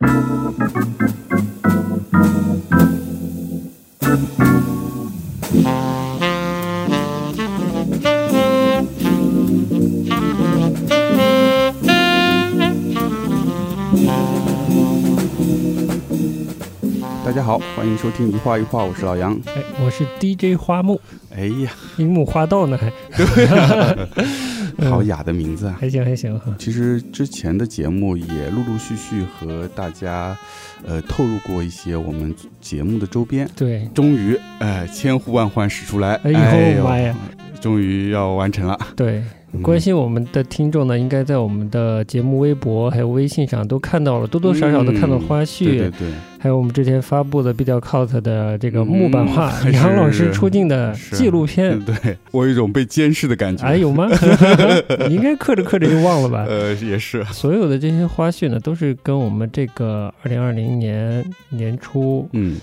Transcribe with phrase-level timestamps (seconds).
[0.00, 0.06] 大
[17.32, 19.34] 家好，欢迎收听一画一画，我是老杨。
[19.46, 21.00] 哎，我是 DJ 花木，
[21.34, 22.92] 哎呀，樱木花道呢，还
[24.88, 25.76] 好雅的名字啊！
[25.80, 26.54] 还行还行哈。
[26.58, 30.36] 其实之前的节目也陆陆续续和大家，
[30.86, 33.48] 呃，透露过一些我们节目的周边。
[33.56, 36.30] 对，终于，哎，千呼万唤始出来，哎
[36.76, 37.16] 呦妈呀，
[37.60, 38.78] 终于要完成了。
[38.94, 39.22] 对。
[39.62, 46.08] 关心我们的听众呢，应该在我们的节目微博还有微信上都看到了，多多少少都看到花絮，对对对，
[46.38, 53.64] 还有我们之前发布的比较 Cult 的这个木板画杨老师出镜的纪录片，对我有一种被监视的感觉。
[53.64, 54.06] 哎，有吗？
[55.08, 56.44] 你应该刻着刻着就忘了吧？
[56.48, 57.24] 呃，也是。
[57.32, 62.56] 所有的这些花絮呢，都是跟我们这个二零二零年年初，嗯。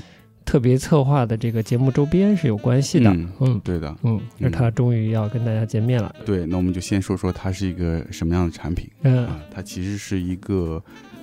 [0.45, 6.15] 特别策划的这个节目周边是有关系的，嗯，对的，嗯，那他终于要跟大家见面了。
[6.23, 8.87] 对，那我们就先说说它是一个什么样的产品。
[9.01, 10.81] 嗯，啊它其实是一个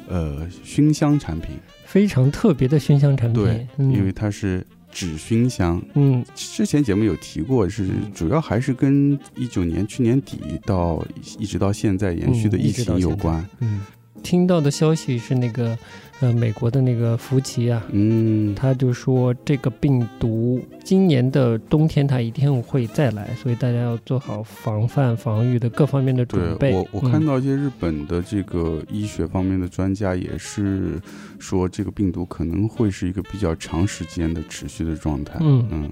[0.09, 1.50] 呃熏香产品，
[1.84, 3.43] 非常特别的熏香产品。
[3.45, 5.81] 对，因为它是纸熏香。
[5.95, 11.03] 嗯，之前节目有提过，是主要还是跟一九年去年底到
[11.39, 13.48] 一直到现在延续的疫情有关。
[13.61, 13.83] 嗯，
[14.20, 15.78] 听到的消息是那个。
[16.23, 26.73] 呃，美国的那个福奇啊，嗯，他就说这个病毒今年的冬天它一定会再来，所以大家要做好防范、防御的各方面的准备。
[26.73, 31.00] 我我看到一些日本的这个医学方面的专家也是
[31.41, 35.39] 说，这个病毒可能会是一个比较长时间的持续的状态。
[35.41, 35.91] 嗯嗯，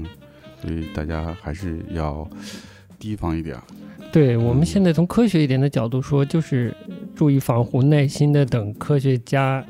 [0.62, 2.24] 所以大家还是要
[3.00, 3.56] 提防一点。
[4.12, 6.74] 对我们现在从科学一点的角度说，就是
[7.14, 9.64] 注意防护，耐心的等科学家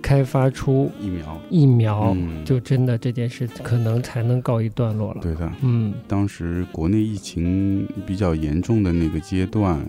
[0.00, 2.16] 开发出疫苗，疫苗。
[2.44, 5.20] 就真的这件事可能才能告一段落了。
[5.20, 9.84] 对的，嗯，当时国内疫情比较严重的那个阶段，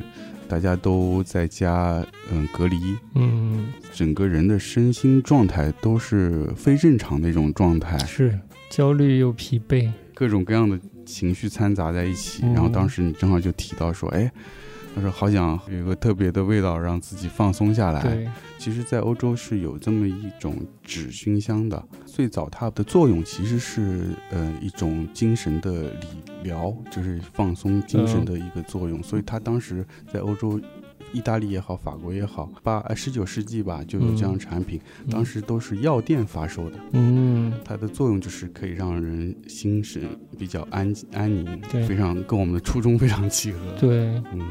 [0.47, 2.75] 大家都在家嗯隔离，
[3.13, 8.39] 嗯，整个人的身心状态都是非正常的一种状态，是
[8.71, 10.79] 焦虑又疲惫，各种各样的。
[11.05, 14.31] 情绪掺杂在一起，然后当时你正好就提到说，哎，
[14.95, 18.31] 他说好想有一个特别的味道，让自己放松下来。
[18.57, 26.07] 其实，在欧洲是有这么一种纸熏香的，最早它的作用其实是呃一种精神的理
[26.43, 30.59] 疗，就是放松精神的一个作用，所以它当时在欧洲。
[31.13, 34.79] 意大利也好，法国也好，八呃十九世纪吧就有这样产品，
[35.09, 36.77] 当时都是药店发售的。
[36.91, 40.01] 嗯，它的作用就是可以让人心神
[40.37, 43.59] 比较安安宁，对，非常跟我们的初衷非常契合。
[43.79, 44.41] 对，嗯，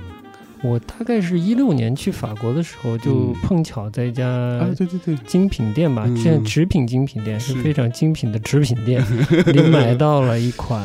[0.63, 5.17] 我大概是一六年去法国的时候，就碰巧在一家对对对。
[5.27, 9.05] 精品店吧，现在纸品精品店是非常精品的纸品店，
[9.53, 10.81] 里买到了一款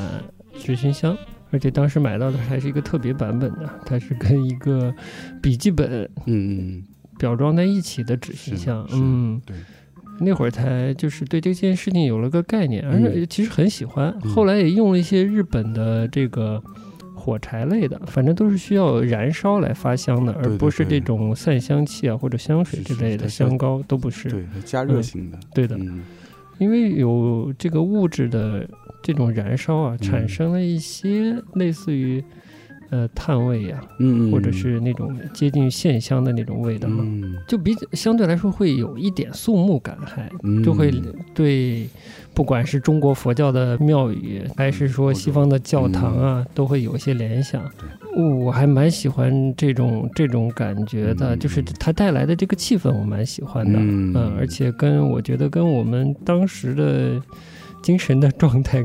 [0.57, 1.15] 纸熏香。
[1.49, 4.93] 而且当时买到的还是一个特别版本的，它是跟一个
[5.41, 6.83] 笔记本嗯
[7.17, 9.55] 表装在一起的纸形象，嗯，对，
[10.19, 14.11] 那会儿才就是对这件事情有了个概念，而且其实很喜欢。
[14.21, 16.61] 后来也用了一些日本的这个
[17.15, 25.79] 火柴类的，反正都是需要燃烧来发香的，而不是这种散香器啊或者香水之类的香膏都不是，对，加热型的，对的，
[26.57, 28.67] 因为有这个物质的。
[29.07, 32.21] 这种燃烧啊，产生了一些类似于，
[32.89, 40.29] 呃，炭味呀，嗯，或者是那种接近线香的那种味道，嗯，就比相对来说会有一点肃穆感，还
[40.61, 40.93] 就会
[41.33, 41.87] 对，
[42.33, 47.63] 不管是中国佛教的庙宇，还是说西方的教堂啊，都会有一些联想。
[48.43, 57.21] 我还蛮喜欢这种这种感觉的，就是它带来的这个气氛，我蛮喜欢的，嗯，而且跟我觉得跟我们当时的。
[57.87, 58.83] 精神的状态，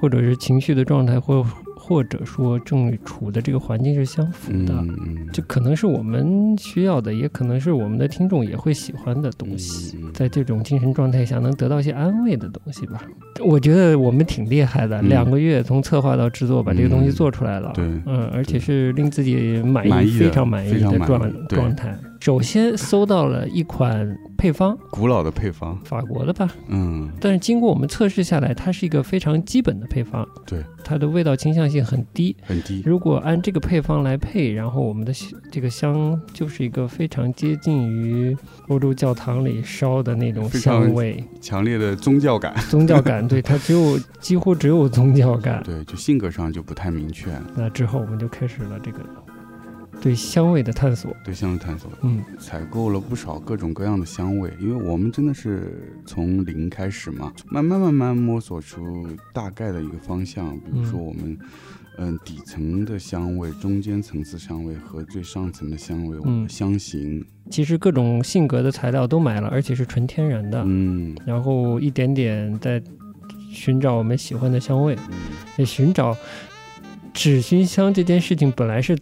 [0.00, 1.44] 或者是情绪的状态，或
[1.76, 4.82] 或者说正处的这个环境是相符的，
[5.30, 9.94] 就可能是我们需要的，也可能是我们的听众也会喜欢的东西。
[10.14, 13.02] 在这种精神状态下，能得到一些安慰的东西吧。
[13.44, 17.70] 我觉得我们挺厉害的，两个月从策划到制作，把这个东西做出来了。
[17.74, 21.94] 对，嗯，而且是令自己满意、非常满意的状状态。
[22.20, 26.48] 首先搜到了一款配方，古老的配方，法国的吧？
[26.68, 27.10] 嗯。
[27.18, 30.26] 但是经过我们测试下来，它是一个非常基本的配方。
[30.46, 32.82] 对，它的味道倾向性很低，很低。
[32.84, 35.12] 如果按这个配方来配，然后我们的
[35.50, 38.36] 这个香就是一个非常接近于
[38.68, 42.54] 欧洲教堂里烧的那种香味，强烈的宗教感。
[42.68, 45.62] 宗教感，对，它只有几乎只有宗教感。
[45.64, 47.30] 对，就性格上就不太明确。
[47.56, 49.00] 那之后我们就开始了这个。
[50.00, 60.58] 对香味的探索，对香味探索，嗯，采购了不少各种各样的香味，因为我们真的是从零开始嘛，慢慢慢慢摸索出大概的一个方向。
[60.60, 61.38] 比如说我们，
[61.98, 67.22] 嗯，底层的香味、中间层次香味和最上层的香味，嗯，香型。
[67.50, 72.82] 其实各种性格的材料都买了，而且是纯天然的，嗯，然后一点点在
[73.52, 74.96] 寻找我们喜欢的香味，
[75.58, 76.16] 也寻找。
[77.12, 78.96] 纸熏香这件事情本来是，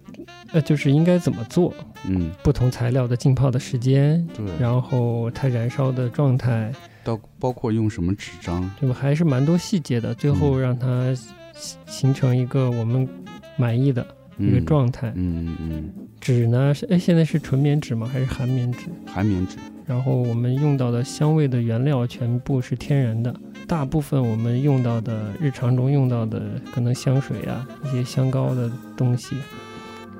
[0.52, 1.74] 呃，就是应该怎么做？
[2.06, 6.72] 嗯，不同材料的浸泡的时间，对，然后它燃烧的状态，
[7.04, 8.94] 到包括用什么纸张，对吧？
[8.98, 11.14] 还是蛮多细节的，最后让它
[11.86, 13.08] 形成一个我们
[13.56, 14.06] 满意的
[14.38, 15.12] 一个状态。
[15.16, 15.92] 嗯嗯。
[16.20, 16.74] 纸呢？
[16.74, 18.08] 是哎，现在是纯棉纸吗？
[18.12, 18.86] 还是含棉纸？
[19.06, 19.56] 含棉纸。
[19.86, 23.34] 然后我们用到的香味的原料全部是天然的。
[23.66, 29.36] 大部分我们用到的日常中用到的可能香水啊，一些香膏的东西，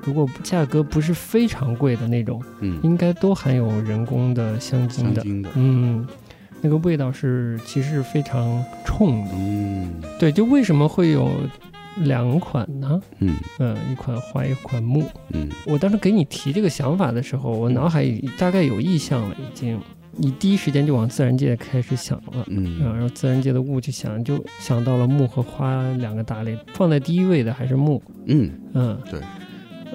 [0.03, 5.23] 如果价格不是非常贵的那种，嗯，应该都含有人工的香精的，
[5.55, 6.07] 嗯，
[6.61, 11.29] 那个味道是其实是非常冲的，嗯，对，就为什么会有
[11.97, 13.01] 两款呢？
[13.19, 13.35] 嗯。
[13.59, 15.03] 嗯，一款花，一款木，
[15.33, 19.79] 嗯，我当时给你提这个想法的时候，我脑海里大概有意向了，已经。
[20.21, 28.51] 你第一时间就往自然界开始想了，嗯，然后自然界的物就想，就想到了木和花两个大类，放在第一位的还是木，嗯。
[28.73, 29.21] 嗯，对，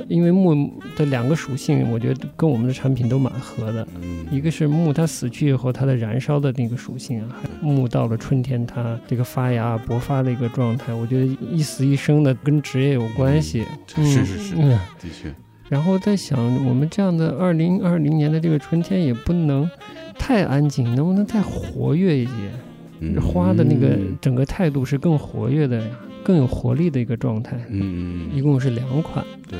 [0.08, 14.78] 因为木的两个属性，我觉得跟我们的产品都蛮合的，嗯，一个是木它死去以后它的燃烧的那个属性啊，木到了春天它这个发芽勃发的一个状态，我觉得一死一生的跟职业有关系，是是是，嗯。
[15.00, 15.34] 的确，
[15.68, 19.68] 然后在想我们这样的二零二零年的这个春天也不能。
[20.16, 23.20] 太安静，能不能再活跃一些？
[23.20, 25.82] 花的那个整个态度是更活跃的，
[26.22, 27.58] 更有活力的一个状态。
[27.68, 28.34] 嗯嗯。
[28.34, 29.58] 一共是两款，对，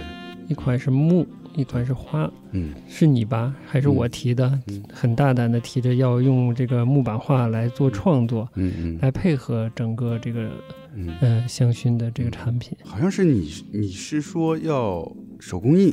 [0.48, 2.30] 一款是木，一款是花。
[2.52, 3.54] 嗯，是你吧？
[3.66, 4.58] 还是我提的？
[4.92, 10.50] 很大胆的提着要用这个木板画来做创作，嗯嗯，来配合整个这个
[10.94, 12.76] 嗯香薰的这个产品。
[12.84, 15.10] 好像是你，你是说要
[15.40, 15.92] 手工艺？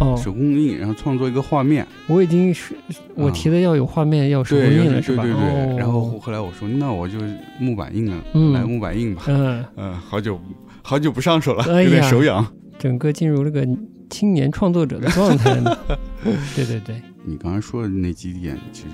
[0.00, 1.86] 哦，手工艺，然后创作一个画面。
[2.08, 2.74] 我已经是
[3.14, 5.22] 我提的要有画面，要手工艺了，是吧？
[5.22, 5.76] 对对对。
[5.76, 7.18] 然后后来我说，那我就
[7.60, 8.16] 木板印了，
[8.52, 9.22] 来木板印吧。
[9.28, 10.40] 嗯嗯，好久
[10.82, 12.44] 好久不上手了，有点手痒。
[12.78, 13.66] 整个进入这个
[14.10, 15.76] 青年创作者的状态 呢。
[16.54, 17.00] 对对对。
[17.24, 18.88] 你刚才说的那几点，其实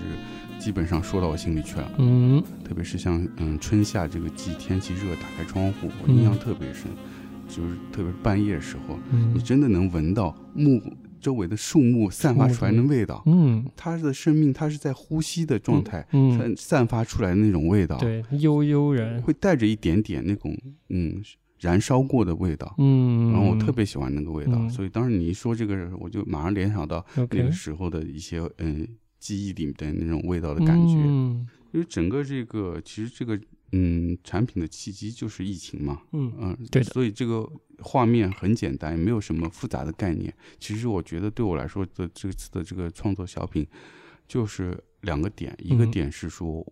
[0.58, 1.92] 基本上说到我心里去了。
[1.98, 2.42] 嗯。
[2.64, 6.84] 特别是像嗯春夏这个季，天气热，打开窗户，我印象特别深。
[7.48, 8.96] 就是特别是半夜时候，
[9.34, 10.80] 你真的能闻到木
[11.20, 13.20] 周围的树木散发出来的味道。
[13.26, 20.56] 嗯，它的生命，它是在呼吸的状态，散散发出来的那种味道，对，悠悠然，会带着一点点那种
[20.90, 21.20] 嗯
[21.60, 22.74] 燃烧过的味道。
[22.78, 30.94] 嗯，然后我特别喜欢那个味道，所以当时你一说这个，我就马上联想到那个时候的一些嗯记忆里的那种味道的感觉。
[30.96, 33.40] 嗯，因为整个这个其实这个。
[33.72, 36.02] 嗯，产品的契机就是疫情嘛。
[36.10, 36.82] 嗯嗯，对。
[36.82, 37.48] 所以这个
[37.78, 40.34] 画面很简单，没有什么复杂的概念。
[40.58, 43.64] 其实我觉得对我来说的这次的这个创作小品，
[44.26, 45.56] 就是两个点。
[45.62, 46.66] 一个点是说，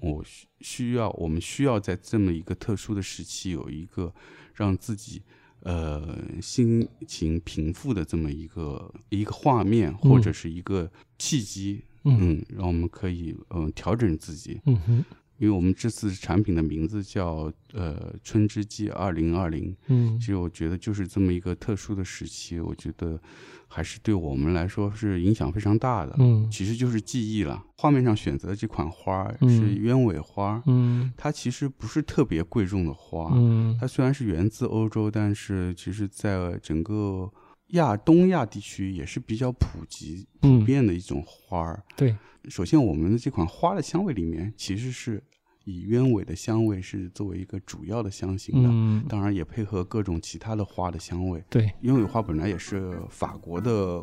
[0.00, 0.24] 我
[0.60, 4.12] 需要我们需要在这么一个特殊的时期，有一个
[4.54, 5.22] 让自己
[5.60, 11.82] 呃心情平复的这么一个一个画面，或者是一个契机。
[12.04, 14.58] 嗯，让我们可以嗯调整自己。
[14.64, 15.04] 嗯哼。
[15.40, 23.18] 因为我们这次产品的名字叫呃“春之祭二零二零”，嗯，其实我觉得就是这么一个特殊的时期，我觉得
[23.66, 27.64] 还是对我们来说是影响非常大的，嗯，其实就是记忆了。
[27.78, 37.32] 画面上选择的这款花是鸢尾花，嗯，它其实不是特别贵重的花，嗯，它虽然是源自欧洲，但是其实在整个
[37.68, 41.82] 亚东亚地区也是比较普及、普遍的一种花儿。
[41.96, 42.14] 对，
[42.48, 45.22] 首先我们的这款花的香味里面其实是。
[45.64, 51.44] 以鸢尾的香味是作为一个主要的香型的，当然也配合各种其他的花的香味。
[51.50, 54.02] 对，鸢尾花本来也是法国的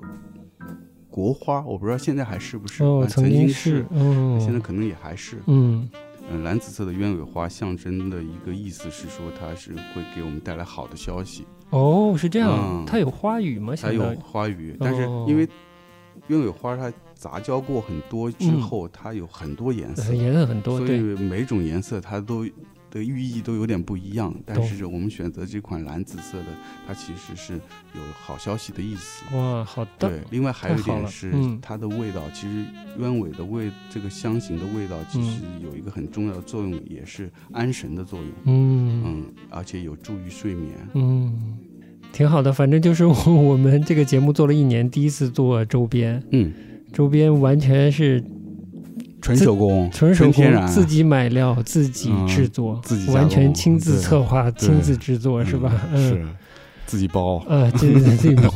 [1.10, 2.84] 国花，我不知道现在还是不是。
[2.84, 3.84] 哦，曾经是，
[4.40, 5.42] 现在可能也还是。
[5.48, 5.90] 嗯，
[6.30, 11.44] 嗯，蓝紫色的鸢尾花象征的一个意思是说，它是会给我们带来好的消息。
[11.72, 13.74] 哦，是这样，它有花语吗？
[13.76, 15.46] 它有花语，但是因为
[16.28, 16.92] 鸢尾花它。
[17.18, 22.46] 杂交过很多之后，它有很多颜色，颜色很多，所以每种颜色它都
[22.92, 24.32] 的寓意都有点不一样。
[24.46, 26.46] 但是我们选择这款蓝紫色的，
[26.86, 29.36] 它其实是有好消息的意思。
[29.36, 30.08] 哇，好的。
[30.08, 32.64] 对，另外还有一点是它的味道，其实
[33.00, 38.30] 鸢尾的味，这个香型的味道其实有一个很重要的作用，也是安神的作用。
[38.44, 40.88] 嗯嗯，而且有助于睡眠。
[40.94, 41.58] 嗯。
[42.12, 42.52] 挺好的。
[42.52, 46.52] 反正就是 我们这个节目做了一年，第一次做周边，嗯，
[46.92, 48.24] 周边完全是
[49.22, 55.72] 纯手工、纯手工，自己买料、自己制作、自己完全亲自策划、亲自制作，是吧？
[55.96, 56.26] 是。
[56.86, 57.40] 自己包。
[57.50, 58.50] 啊， 自己自己包，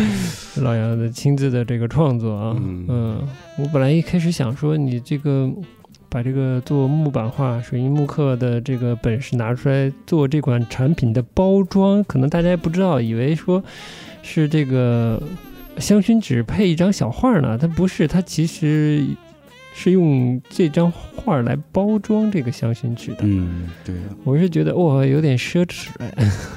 [0.60, 3.18] 老杨的亲自的这个创作啊，嗯，
[3.56, 5.50] 我本来一开始想说你这个
[6.10, 13.64] 把这个做木板画、水印木刻的这个本事拿出来做这款产品的包装，可能大家不知道，以为说
[14.22, 15.22] 是这个
[15.78, 19.06] 香薰纸配一张小画呢，它不是，它其实。
[19.72, 23.18] 是用这张画来包装这个香薰纸的。
[23.22, 23.94] 嗯，对。
[24.24, 26.12] 我是觉得哇，有点奢侈哎。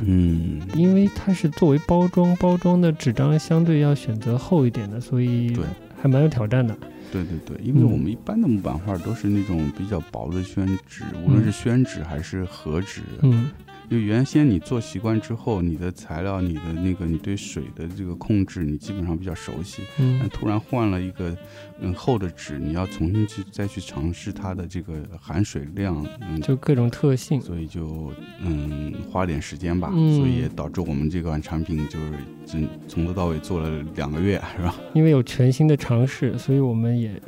[0.06, 5.64] 嗯，因为它是作为包装，包装的纸张相对要选择厚一点的，所以对，
[6.02, 6.76] 还蛮有挑战的。
[7.12, 13.02] 对对对，因为我们一般的木板画都是那种比较薄的宣纸，无论是宣纸还是和纸。
[13.22, 13.52] 嗯。
[13.90, 19.84] 就原先你做习惯之后，你的材料、你的那个、你对水的这个控制，你基本上比较熟悉。
[20.00, 20.18] 嗯。
[20.20, 21.36] 但突然换了一个
[21.80, 27.40] 嗯厚的纸，你要重新去再去尝试它的这个含水量，嗯，就各种特性。
[27.40, 28.12] 所以就
[28.42, 29.92] 嗯花点时间吧。
[29.94, 30.18] 嗯。
[30.18, 32.14] 所以也导致我们这款产品就是
[32.46, 34.76] 从从头到尾做了两个月，是吧？
[34.94, 37.22] 因为有全新的尝试，所以我们也。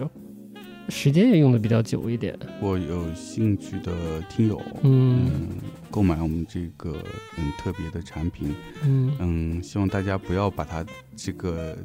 [0.90, 2.38] 时间也用的比较久一点。
[2.62, 5.30] 我有兴趣的听友，嗯，
[5.90, 6.96] 购买我们这个
[7.38, 11.76] 嗯特别的产品，嗯嗯，希望大家不要把它这个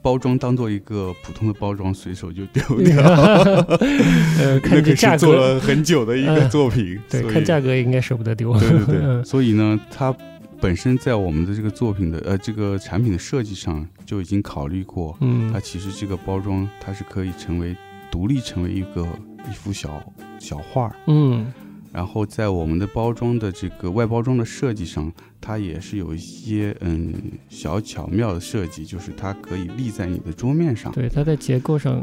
[0.00, 3.02] 包装当做一个普通的包装，随手就丢掉。
[4.38, 8.58] 呃， 看这价格，做了很久的一个作品，对，看价格应该舍不得丢。
[8.60, 10.14] 对对对， 所以呢，它
[10.60, 17.74] 本身在我们的这个作品的呃这个产品的设计上就已经考虑过，嗯，它其实这个包装它是可以成为。
[18.16, 19.06] 独立成为一个
[19.46, 20.02] 一幅小
[20.38, 21.52] 小画，嗯，
[21.92, 27.12] 然后在我们的包装的这个外包装的设计上，它也是有一些嗯
[27.50, 30.90] 小巧妙的设计，就是它可以立在你的桌面上。
[30.92, 32.02] 对，它在结构上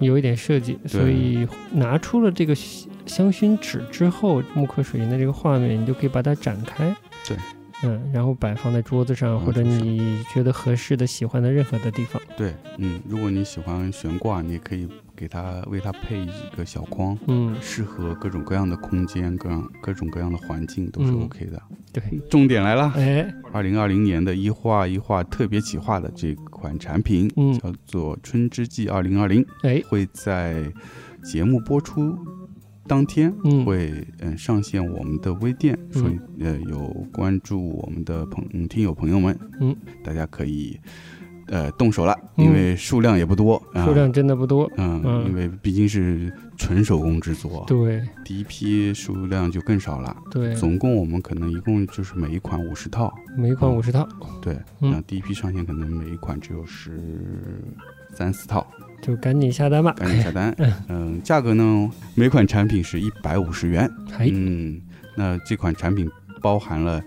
[0.00, 6.96] 有一点设计，所以拿出了这个香薰纸之后，木刻水银的这个画面，你就可以把它展开。
[7.28, 7.36] 对。
[7.84, 12.22] 嗯，然后摆放在桌子上，或者你觉得合适的、喜欢的任何的地方。
[12.36, 14.88] 对，嗯，如果你喜欢悬挂，你也可以
[15.22, 21.62] 给它为它配一个小框，嗯，适合各种各样的空间、各样各种各样的环境都是 OK 的。
[21.92, 30.64] 对，重点来了，哎，二零二零年的一画一画特别企划的这款产品，嗯，叫做《春之祭二零二零》，哎，会在
[31.22, 32.18] 节目播出。
[32.88, 33.32] 当天
[33.64, 40.76] 会嗯上线我们的微店，所以呃有关注我们的朋听友朋友们，嗯，大家可以
[41.52, 54.08] 呃动手了，因为数量也不多，数量真的不多，嗯，因为毕竟是纯手工制作，对，第一批数量就更少了，对，总共我们可能一共就是每一款五十套，每一款五十套，
[54.40, 56.98] 对，那第一批上线可能每一款只有十
[58.14, 58.66] 三四套。
[59.02, 60.54] 就赶紧下单吧，赶紧下单。
[60.88, 61.90] 嗯，价格呢？
[62.14, 63.90] 每款产品是一百五十元。
[64.20, 64.80] 嗯，
[65.16, 66.08] 那这款产品
[66.40, 67.02] 包含了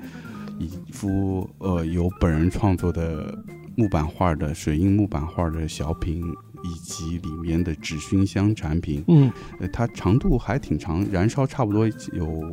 [0.60, 3.34] 一幅呃由本人创作的
[3.76, 6.24] 木板画的水印木板画的小品，
[6.64, 9.04] 以及里面的纸熏香产品。
[9.08, 12.44] 嗯，呃，它长度还挺长，燃烧差不多有。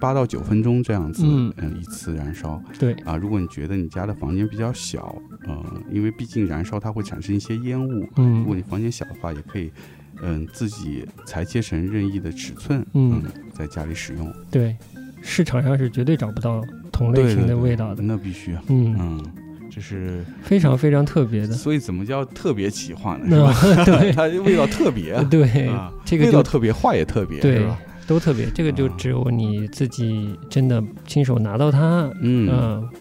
[0.00, 2.92] 八到九分钟这样子，嗯，一次燃烧，对。
[3.04, 9.72] 啊，如果你觉得你家的房间比较小，呃，因为毕竟燃烧它会产生一些烟雾，嗯，如果你房间小的话，也可以，
[10.20, 13.22] 嗯，自己裁切成任意的尺寸，嗯，
[13.54, 14.30] 在家里使用。
[14.50, 14.76] 对，
[15.22, 16.62] 市场上是绝对找不到
[16.92, 18.94] 同类型的味道的，那必须啊，嗯。
[18.98, 19.24] 嗯，
[19.74, 21.52] 这是非常非常特别的。
[21.52, 23.52] 所以怎么叫特别企划呢？
[23.54, 23.84] 是吧？
[23.84, 25.68] 对， 它味道特别，对，
[26.04, 27.66] 这个味道特别，画也特别，对。
[28.06, 32.46] 都特别，这个就只有你自己真的亲手拿到它，嗯，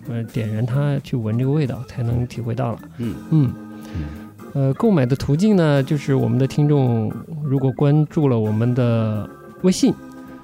[0.08, 2.80] 呃，点燃它去闻这个味道，才能体会到了。
[3.00, 3.54] 嗯嗯，
[4.54, 7.12] 呃，购买的途径呢，就是我们的听众
[7.44, 9.30] 如果关注了我们的
[9.64, 9.94] 微信。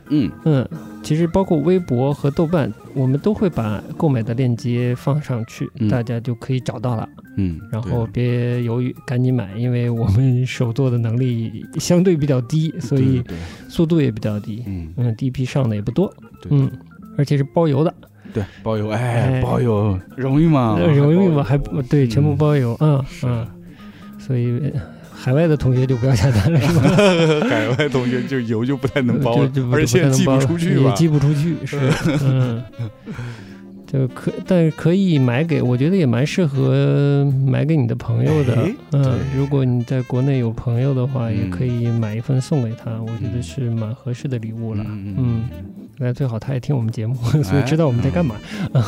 [0.09, 0.67] 嗯嗯，
[1.01, 7.07] 其实包括微博和豆瓣，我们都会把购买的链接放上去，大家就可以找到了。
[7.37, 13.23] 嗯，然后别犹豫，赶紧买，因为我们手做的能力相对比较低，所以
[13.69, 14.63] 速度也比较低。
[14.67, 16.13] 嗯嗯，第一批上的也不多。
[16.49, 16.69] 嗯，
[17.17, 17.93] 而且是包邮的。
[18.33, 20.77] 对，包邮，哎，包邮容易吗？
[20.79, 21.41] 容易吗？
[21.43, 22.77] 还不对，全部包邮。
[22.81, 23.47] 嗯嗯，
[24.19, 24.71] 所以。
[25.21, 26.83] 海外的同学就不要下单了，是吧？
[27.49, 31.77] 海外同学就油就不太能包了， 而且寄不出去也寄不出去，是
[32.23, 32.63] 嗯，
[33.91, 38.69] 就可，但是可以买给，我觉得也蛮适合买给你的朋友的。
[38.91, 44.83] 嗯，如果你在国内有朋友的话，也可以买一份送给他，我觉得是蛮合适的礼物了。
[44.87, 45.45] 嗯，
[45.97, 48.35] 那最好他也听我们节目，所以知道我们在干嘛。
[48.71, 48.81] 那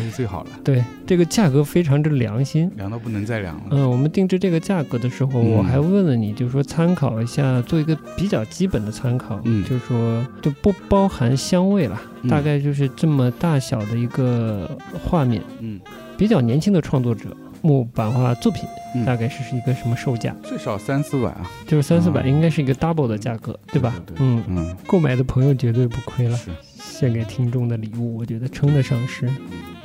[0.00, 0.50] 是最好了。
[0.62, 3.62] 对，这个价格非常之良心，凉到不能再凉了。
[3.70, 15.80] 嗯，我们定制这个价格的时候，我还问了你，就是说参考一下，做一个比较基本的参考，嗯，就是说就不包含香味了，大概就是这么大小的一个画面，嗯，
[16.18, 17.36] 比较年轻的创作者。
[17.62, 18.64] 木版画作品
[19.04, 20.34] 大概是是一个什么售价？
[20.42, 23.94] 最少三四百啊，就是三四百，应该是一个 double 的价格，对吧？
[24.16, 24.42] 嗯。
[24.48, 26.38] 嗯，购买的朋友绝对不亏了，
[26.78, 29.28] 献给听众的礼物，我觉得称得上是。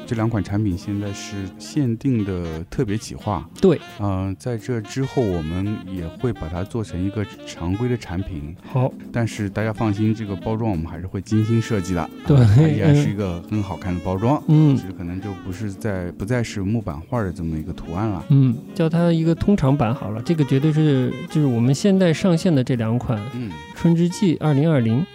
[0.06, 8.56] 这两款产品现在是限定的特别企划，对，嗯，在这之后我们也会把它做成一个常规的产品。
[8.72, 12.38] 好，但是大家放心，这个包装我们还是会精心设计的，对，
[12.74, 25.06] 依然是一个很好看的包装，嗯，只是可能就不是在不再是木板画的这么一个图案了，嗯，叫它一个通常版好了，这个绝对是就是我们现在上线的这两款，嗯，春之祭二零二零。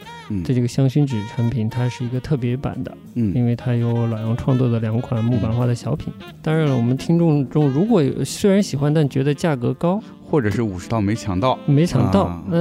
[0.43, 6.13] 的这个香薰纸产品，它是一个特别版的，嗯，因为它有老杨创作的两款木板画的小品。
[6.41, 12.59] 当然了，我们听众中如果虽然喜欢，但觉得价格高，或者是五十套没抢到，没抢到，那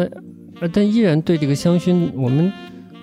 [0.60, 2.52] 呃，但依然对这个香薰我们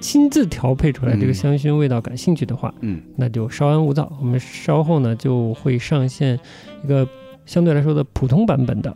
[0.01, 6.39] 亲自调配出来这个香薰味道感兴趣的话，嗯，那就稍安勿躁，我们稍后呢就会上线
[6.85, 7.09] 一个
[7.47, 8.95] 相对来说的普通版本的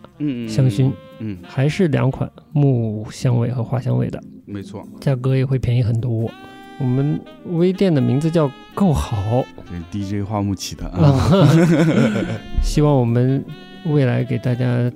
[0.48, 4.22] 香薰，嗯，还是两款木香味和花香味的。
[4.44, 6.30] 没错，价格也会便宜很多。
[6.78, 9.82] 我们微店的名字叫“够好”，这是
[10.22, 11.48] DJ 花木起的啊。
[12.62, 13.44] 希望我们
[13.86, 14.90] 未来给大家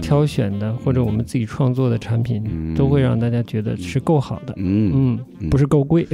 [0.00, 4.54] 挑选的或者我们自己创作的产品，都会让大家觉得是够好的。
[4.56, 6.06] 嗯嗯，不是够贵，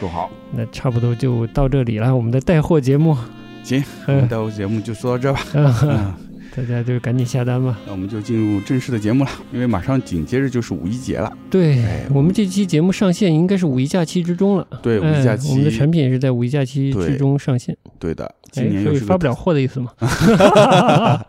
[0.00, 0.28] 够好。
[0.52, 3.16] 那差不多就到这里了，我们的带货节目。
[3.62, 6.16] 行，我们带货节目就说到这吧。
[6.56, 7.78] 大家就赶紧下单吧。
[7.86, 11.32] 那我们就进入正式的节目了，因为马上紧接着就是五一节了。
[11.48, 14.66] 对，我们这期节目上线应该是五一假期之中了。
[14.82, 17.76] 对，五一假期，我们的产品也是在五一假期之中上线。
[18.00, 19.92] 对的，今年又是发不了货的意思吗？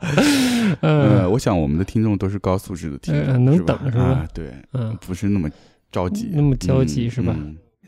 [0.82, 4.26] 呃，我想我们的听众都是高素质的听众，能等是吧？
[4.34, 5.48] 对，嗯，不是那么
[5.92, 7.36] 着急，那么焦急是吧？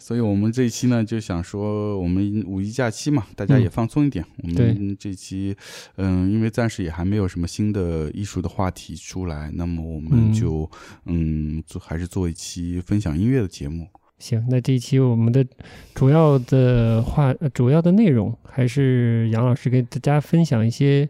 [0.01, 4.25] 所以，我们这一期呢，就想说，我们五一假期嘛，大家也放松一点。
[4.41, 5.55] 我们这期，
[5.97, 10.67] 嗯，因为暂时也还没有什么新的艺术的话题出来，那么我们就，
[11.05, 13.85] 嗯，做还是做一期分享音乐的节目。
[14.17, 15.45] 行，那这一期我们的
[15.93, 21.07] 主要的话，主要的内容还是杨老师给大家分享一些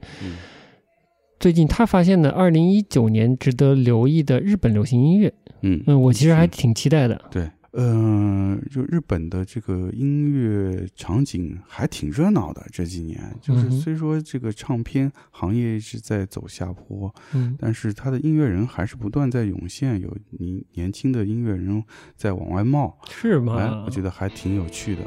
[1.40, 5.34] 最近他发现的二零一九年值得留意的日本流行音乐。
[5.62, 7.22] 嗯嗯，我其实还挺期待的。
[7.32, 7.50] 对。
[7.74, 12.66] 嗯，就日本的这个音乐场景还挺热闹的。
[12.72, 21.84] 这几年，就是虽说这个唱片行业一直在走下坡，嗯，但是他的音乐人还是不断在涌现，有年年轻的音乐人
[22.16, 23.84] 在往外冒，是吗？
[23.86, 25.02] 我觉得还挺有趣的。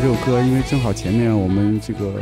[0.00, 2.14] 这首歌，因为正好前面我们这个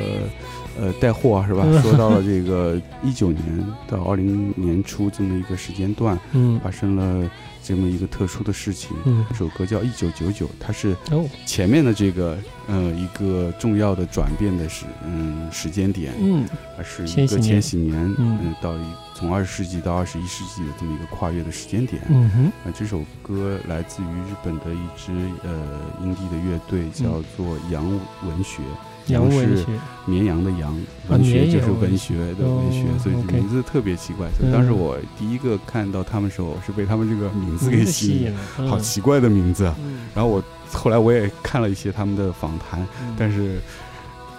[0.79, 1.65] 呃带货是吧？
[1.83, 3.43] 说到了这个一九年
[3.89, 7.31] 到二零年初这么一个时间段，嗯，发生了
[7.63, 8.95] 这么一个特殊的事情。
[9.05, 10.97] 嗯，这首歌叫《一九九九》，它是
[11.47, 16.45] 前面的这个呃一个重要的转变的时嗯时间点，嗯，
[16.77, 18.81] 它是一个千禧年，嗯，到一。
[19.21, 25.13] 从二十世纪到二十一世纪的这么一个跨越的时间点，嗯哼，那这首歌来自于日本的一支
[25.45, 25.51] 呃
[26.03, 27.87] 阴地的乐队，叫做羊
[28.27, 28.63] 文学，
[29.09, 29.67] 羊是
[30.07, 30.75] 绵羊的羊，
[31.09, 34.27] 文学就是文学的文学，所以名字特别奇怪。
[34.39, 39.65] 所以当时我第一个看到他们时候，是被他们这个名字给吸引了，好奇怪的名字。
[40.15, 42.87] 然后我后来我也看了一些他们的访谈，
[43.19, 43.61] 但是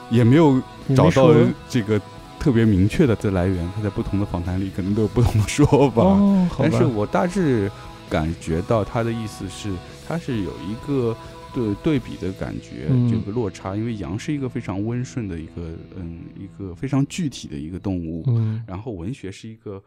[0.09, 0.59] 也没有
[0.95, 1.31] 找到
[1.69, 2.01] 这个。
[2.41, 6.01] 特别明确的这来源，他在不同的访谈里可能都有不同的说法。
[6.01, 7.71] 哦，但是我大致
[8.09, 9.71] 感觉到他的意思是，
[10.07, 11.15] 他是有一个
[11.53, 13.75] 对对比的感觉，这个落差。
[13.75, 18.23] 因为羊是一个非常温顺的一个，嗯，一个非常具体的一个动物。
[18.25, 19.79] 嗯，然后文学是一个。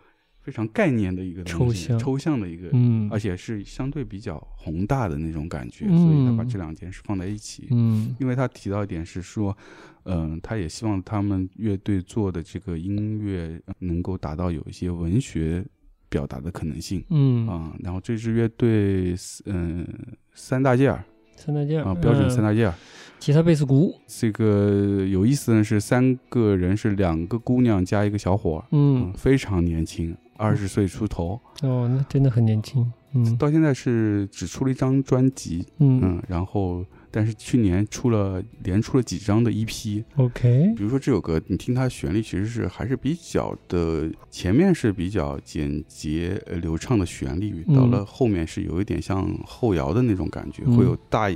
[0.44, 9.56] 非常概念的一个抽象抽象的一个，嗯，而且是相对比较宏大的那种感觉，所以他把这两件事放在一起，嗯，因为他提到一点是说，
[10.04, 15.64] 嗯，他也希望他们乐队做的这个音乐能够达到有一些文学
[16.08, 17.46] 表达的可能性，嗯。
[17.48, 19.14] 啊，然后这支乐队，
[19.46, 19.86] 嗯，
[20.32, 21.04] 三大件儿，
[21.36, 22.74] 三大件儿啊，标准三大件儿，
[23.18, 30.14] 吉他、贝斯、鼓，这个有意思的是，三个人是两个姑娘加一个小伙，嗯，非常年轻。
[30.36, 32.92] 二十岁出头哦，那真的很年轻。
[33.12, 40.02] 嗯，到现在是只出了一张专辑，嗯，然后但是去年出了连出了几张的 EP。
[40.16, 51.30] OK，比如说这首歌，你听它旋律其实是还是比较的，前面是比较简洁流畅的旋律，到了后面是有一点像后摇的那种感觉，会有大。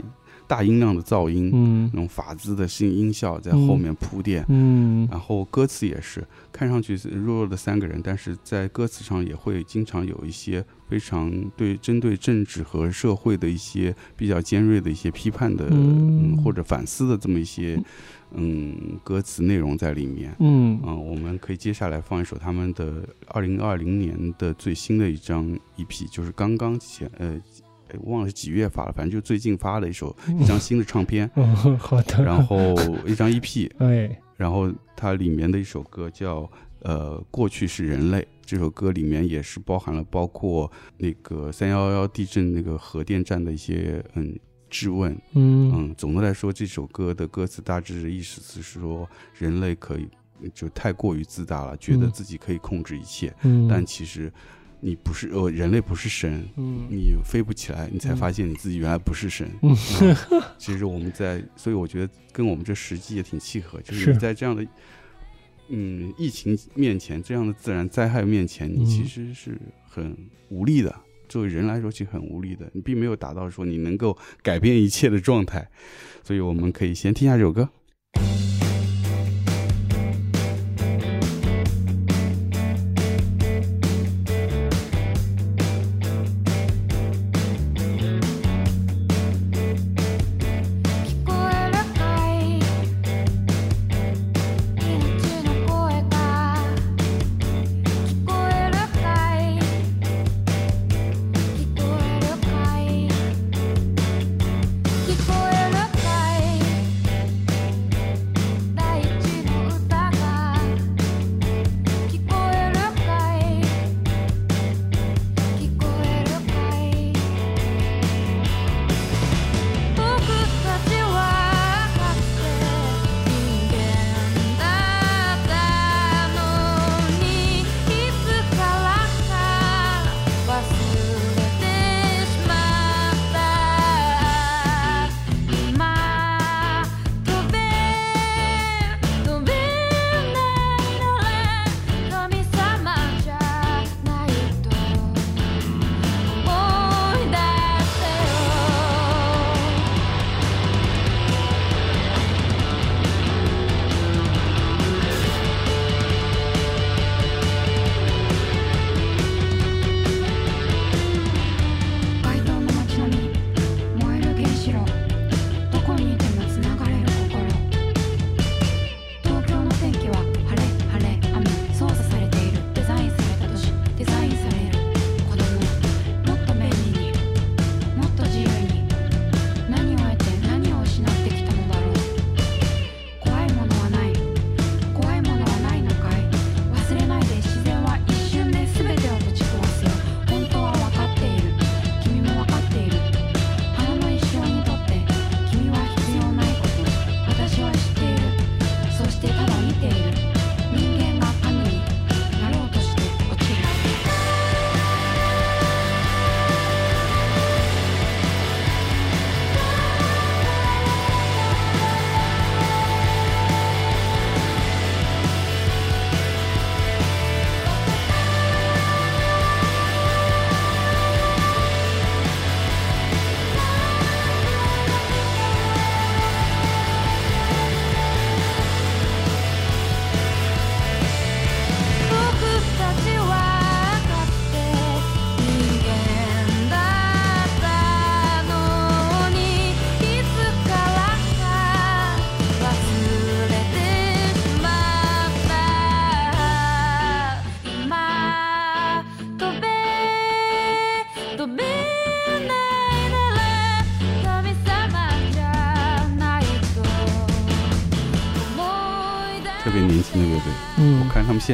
[0.49, 17.79] 大音量的噪音，嗯，那种法兹的新音效在后面铺垫，嗯，然后歌词也是看上去是弱弱的三个人，但是在歌词上也会经常有一些非常对针对政治和社会的一些比较尖锐的一些批判的，嗯，或者反思的这么一些，
[18.33, 27.39] 嗯，歌词内容在里面，嗯，啊，我们可以接下来放一首他们的二零二零年的最新的一张 EP，就是刚刚前呃。
[27.91, 31.29] 哎，忘了是几月发了，反正就最近发了一首一张新的唱片，
[31.79, 32.75] 好的，然后
[33.07, 44.39] 一张 EP， 哎，然后它里面的一首歌叫呃过去是人类，这首歌里面也是包含了包括那个三幺幺地震那个核电站的一些嗯
[44.71, 45.73] 质问，嗯。
[45.75, 50.09] 嗯，总的来说这首歌的歌词大致的意思是说人类可以
[50.55, 54.33] 就太过于自大了，觉得自己可以控制一切，嗯，但其实。
[54.81, 59.49] 你不是呃，人类不是神，嗯，你飞不起来，你才发现你自己原来不是神。
[59.63, 59.77] 嗯，
[60.57, 64.67] 其实我们在，所以我觉得跟我们这实际也挺契合，就是你在这样的，
[65.69, 70.17] 嗯，疫情面前，这样的自然灾害面前，你其实是很
[70.49, 70.95] 无力的。
[71.29, 75.69] 作为人来说，其实很无力的，你并没有达到说你能够改变一切的状态。
[76.23, 77.69] 所以我们可以先听下这首歌。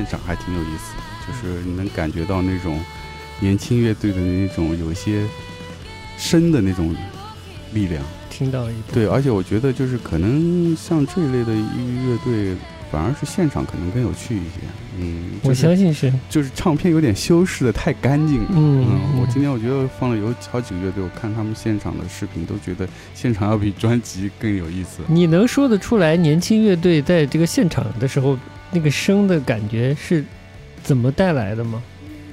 [0.05, 0.93] 现场还挺有意思，
[1.27, 2.79] 就是你能感觉到那种
[3.41, 5.25] 年轻乐队的那种有一些
[6.19, 6.95] 深的那种
[7.73, 8.05] 力量。
[8.29, 12.55] 听到一对，而且我觉得就是可能像这一类的乐队。
[12.93, 14.61] 反而是现场可能更有趣一些，
[15.01, 18.87] 嗯，我相信是，就是唱片有点修饰的太干净，嗯，
[19.21, 25.01] 我今天我觉得放了有好几个乐队，我看他们现场的视频都觉得现场要比专辑更有意思。
[25.09, 28.39] 你能说得出来年轻乐队在这个现场的时候
[28.73, 30.25] 那个声的感觉是
[30.83, 31.83] 怎么带来的吗？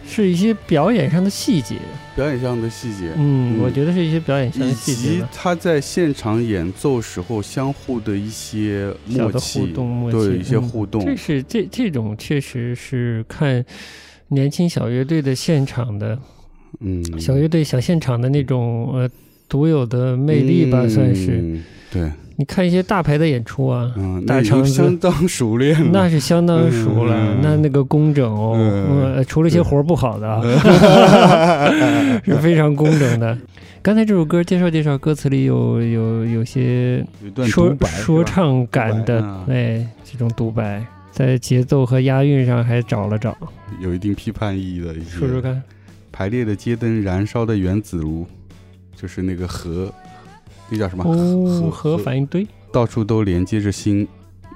[0.08, 1.78] 是一些表演上的细节，
[2.17, 9.65] 表演上的细节，嗯，我觉得是一些表演上的细节，以及他在现场演奏时候相互的一些默契，
[10.12, 13.63] 对一些互动，这是这这种确实是看
[14.30, 16.20] 年轻小乐队的现场的，
[16.82, 19.10] 嗯，小乐队小现场的那种呃
[19.48, 21.58] 独有的魅力吧，算是。
[21.89, 22.12] 对。
[22.41, 23.93] 你看一些大牌的演出啊，
[24.25, 27.36] 大场相当熟练， 那是相当熟了。
[27.39, 30.41] 那那个工整哦，除了一些活不好的，
[32.25, 33.38] 是非常工整的。
[33.84, 37.06] 刚才这首歌介绍介绍，歌词里有有有些
[37.45, 43.38] 说说唱感的，哎，这种独白，在节奏和押韵上还找了找，
[43.80, 45.12] 有一定批判意义的一些。
[45.12, 45.62] 说说看，
[46.12, 48.25] 排列的街灯，燃烧的原子炉，
[48.95, 49.93] 就是那个核。
[50.72, 51.04] 那叫什么？
[51.70, 54.08] 核反应堆，到处都连接着心。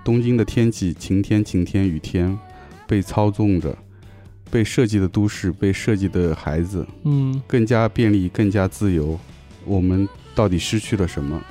[0.04, 2.38] 东京的天气，晴天、晴天、雨天，
[2.88, 3.76] 被操纵着，
[4.52, 9.20] 被设计的都市，被设计的孩子，嗯，更加便利，更加自由。
[9.66, 11.42] 我们到底失去了什么？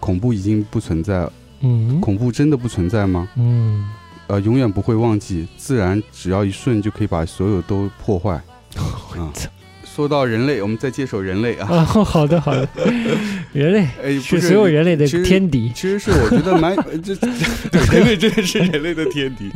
[0.00, 1.28] 恐怖已经不存在，
[1.60, 3.28] 嗯，恐怖真的不存在吗？
[3.36, 3.86] 嗯，
[4.26, 8.42] 呃，永远不会忘记，自然只要一瞬就可以把所有都破坏。
[9.16, 9.32] 啊。
[9.98, 11.66] 说到人类，我们再接手人类啊！
[11.68, 12.68] 啊，好 的好的，
[13.52, 15.72] 人类是所有人类的天敌。
[15.74, 17.12] 其实是我觉得蛮 这，
[17.92, 19.50] 人类真的是人类的天敌。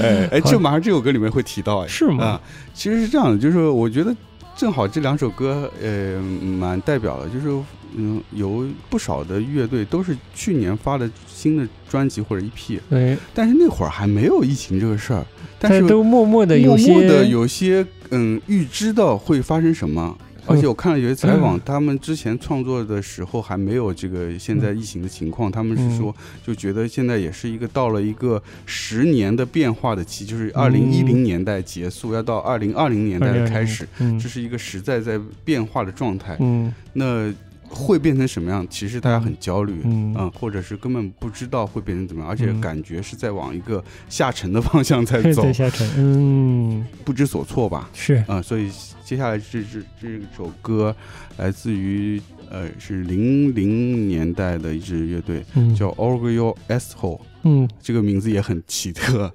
[0.00, 2.24] 哎哎，这马上这首歌里面会提到哎，是吗？
[2.24, 2.40] 啊，
[2.74, 4.12] 其实是这样的，就是我觉得
[4.56, 7.64] 正好这两首歌呃蛮代表的，就是
[7.96, 15.24] 嗯有不少的乐队都是去年发的新的专辑或者 EP，对，但是那会儿还没有疫情这个事儿。
[15.68, 26.14] 但是都默默的有些的有些嗯预知到会发生什么，而且我看了有些采访，他们之前创作的时候还没有这个现在疫情的情况，他们是说
[26.46, 33.88] 就觉得现在也是一个到了一个十年的变化的期，就是二零一零年代结束要到二零二零年代的开始，
[34.20, 36.36] 这是一个实在在变化的状态。
[36.40, 37.32] 嗯，那。
[37.74, 38.66] 会变成什么样？
[38.70, 47.90] 其实大家很焦虑，嗯，或者是根本不知道会变成怎么样，而且感觉是在往一个下沉的 方向在走， 下沉，嗯，不知所措吧？
[47.92, 48.70] 是啊，所以
[49.04, 50.94] 接下来这这这首歌
[51.36, 55.44] 来自于呃是零零年代的一支乐队，
[55.76, 59.32] 叫 Orgio S Hole，嗯，这个名字也很奇特。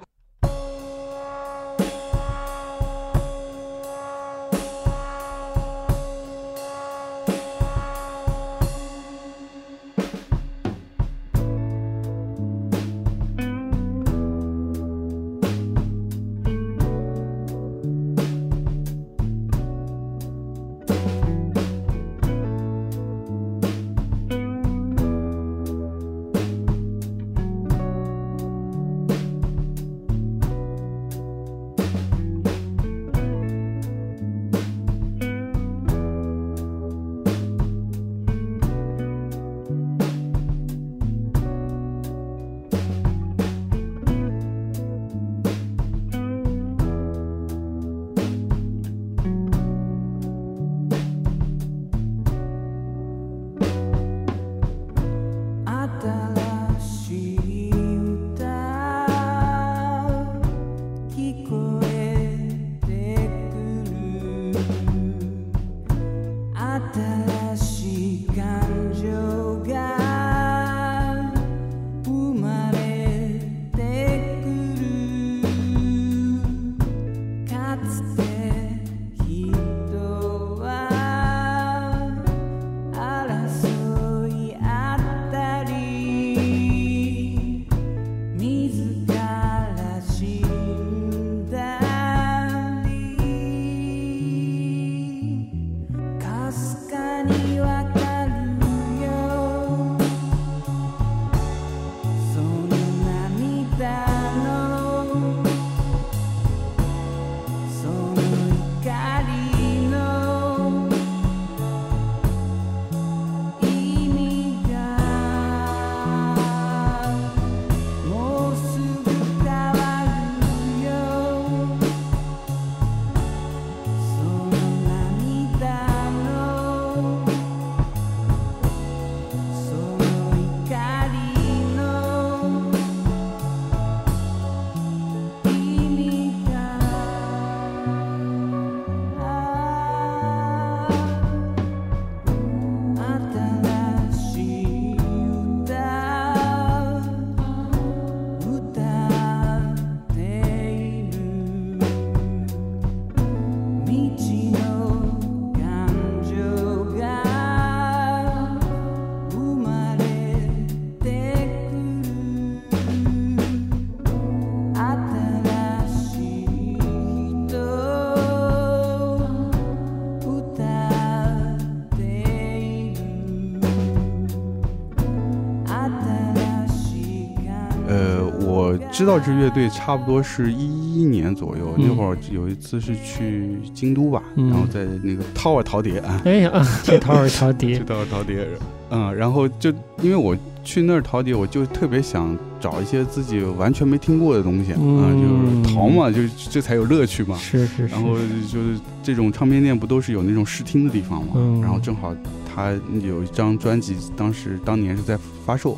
[179.00, 186.52] 知道这乐队差不多是一一年左右，那会儿有一次是去京都吧，然后在那个掏耳陶碟啊，哎呀，
[186.84, 188.46] 去掏耳陶碟， 去掏耳陶碟，
[188.90, 189.70] 嗯，然后就
[190.02, 190.36] 因为我
[190.66, 197.38] 去那儿陶碟，我就特别想找一些自己完全没听过的东西啊，就是淘嘛，就这才有乐趣嘛。
[197.38, 197.96] 是是是。
[197.96, 198.18] 然后
[198.52, 201.62] 就是这种唱片店不都是有那种试听的地方嘛？
[201.62, 202.14] 然后正好
[202.54, 205.78] 他有一张专辑，当时当年是在发售。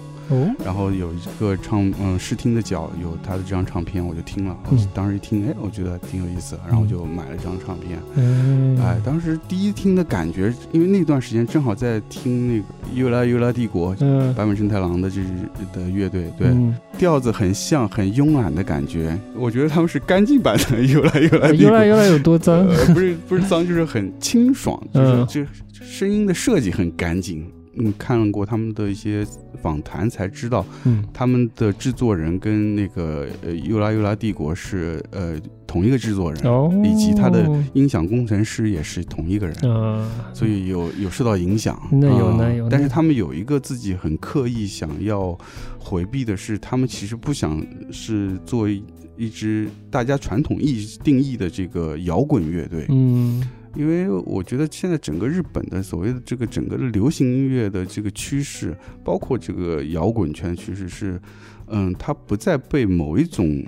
[0.64, 4.58] 然后有一个唱嗯试听的角有他的这张唱片，我就听了。
[4.70, 8.00] 我当时一听，哎，我觉得挺有意思，然后就买了这张唱片。
[8.16, 12.64] 嗯哎，当时第一听的感觉，因为那段时间正好在听那个
[12.94, 13.96] 《优拉优拉帝国》，
[14.34, 15.30] 坂本慎太郎的这支
[15.74, 16.50] 的乐队，对，
[16.98, 19.18] 调子很像，很慵懒的感觉。
[19.36, 21.48] 我觉得他们是干净版的《优拉优拉》。
[21.54, 22.66] 优拉优拉有多脏？
[22.94, 25.52] 不是不是脏，就是很清爽，就是就
[25.84, 27.46] 声音的设计很干净。
[27.84, 29.26] 嗯，看过他们的一些
[29.62, 45.38] 访谈才知道，嗯，他们的制作人跟那个呃尤拉尤拉帝国是呃同一个制作人，哦，以及他的音响工程师也是同一个人，啊，所以有有受到影响，那有那有，但是他们有一个自己很刻意想要
[45.80, 48.70] 回避的是，他们其实不想是做
[49.18, 53.42] 一支大家传统意定义的这个摇滚乐队，嗯。
[53.76, 61.22] 因为我觉得现在整个日本的所谓的这个整个的流行音乐的这个趋势，包括这个摇滚圈趋势是，
[61.68, 63.66] 嗯，它不再被某一种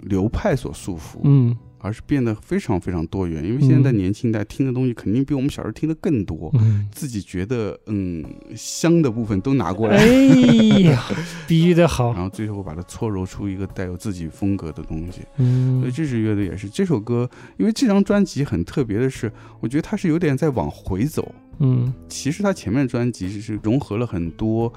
[0.00, 1.56] 流派所束缚，嗯。
[1.84, 6.50] 而是变得非常非常多元，因为现在年轻一代听的东西肯定比我们小时候听的更多，
[6.90, 8.24] 自己觉得嗯
[8.56, 10.06] 香的部分都拿过来，哎
[10.80, 11.04] 呀，
[11.46, 15.20] 比喻的好，然后最后把它搓揉出一个带有自己风格的东西。
[15.36, 16.70] 嗯，所以这支乐队也是。
[16.70, 17.28] 这首歌，
[17.58, 19.30] 因为这张专辑很特别的是，
[19.60, 21.34] 我觉得它是有点在往回走。
[21.58, 24.72] 嗯，其实他前面专辑是融合了很多，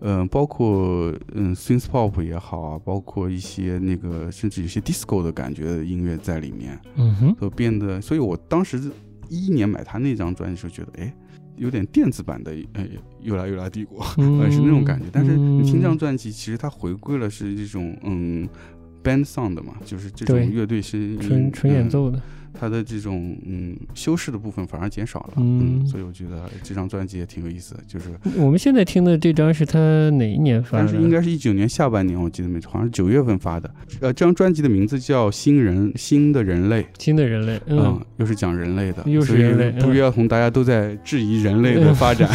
[0.00, 8.80] 嗯，包括嗯，synth pop 也好啊，包括一些那个甚至有些 disco 的感觉的音乐在里面，嗯哼，都变得，所以我当时
[9.28, 11.14] 一一年买他那张专辑时候，觉得哎，
[11.56, 12.88] 有点电子版的，哎，
[13.20, 14.04] 又来又来帝国，
[14.50, 15.06] 是那种感觉。
[15.12, 18.48] 但是你听这张专辑，其实它回归了是这种嗯
[19.02, 22.20] ，band sound 的嘛，就是这种乐队是纯纯演奏的。
[22.52, 27.80] 他的这种嗯修饰的部分反而减少了，嗯，所以我觉得这张专辑也挺有意思的。
[27.86, 29.78] 就是我们现在听的这张是他
[30.10, 30.84] 哪一年发的？
[30.84, 33.68] 但是应该是一九年下半年，我记得没错，好像是九月份发的。
[34.00, 42.28] 呃，这张专辑的名字叫《新人新的人类》，新的人类，嗯，又是讲人类的，又是人类，不约而同，大家都在质疑人类的发展，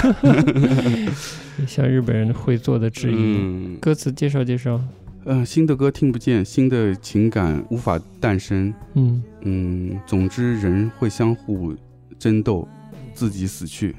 [1.68, 3.76] 像日本人会做的质疑。
[3.82, 4.82] 歌词介绍介绍。
[5.26, 8.74] 嗯，新的歌听不见，新的情感无法诞生。
[8.96, 11.74] 嗯嗯，总之人会相互
[12.20, 12.68] 争斗，
[13.14, 13.96] 自己死去，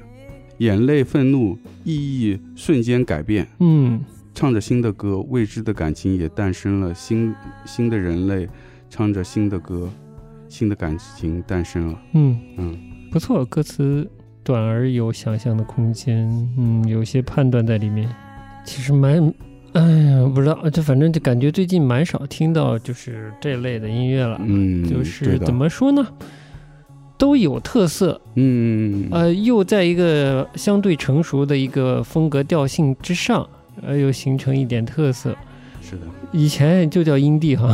[0.59, 3.47] 眼泪、愤怒、意义瞬间改变。
[3.59, 3.99] 嗯，
[4.35, 6.93] 唱着新的歌，未知的感情也诞生了。
[6.93, 7.33] 新
[7.65, 8.47] 新的人类
[8.89, 9.89] 唱着新的歌，
[10.47, 11.99] 新的感情诞生了。
[12.13, 12.77] 嗯嗯，
[13.11, 14.07] 不错，歌词
[14.43, 16.27] 短而有想象的空间。
[16.57, 18.07] 嗯，有些判断在里面，
[18.63, 19.33] 其实蛮。
[19.75, 24.39] 哎呀，不知道，就反正就感觉最近蛮少听到就是这类的音乐了。
[24.41, 26.07] 嗯，就是怎么说呢，
[27.17, 28.19] 都有特色。
[28.35, 33.45] 嗯，呃，又在一个相对成熟的一个风格调性之上，
[33.81, 35.35] 呃，又形成一点特色。
[35.81, 36.01] 是的，
[36.31, 37.67] 以前就叫阴地哈，